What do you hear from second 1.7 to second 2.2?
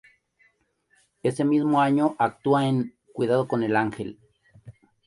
año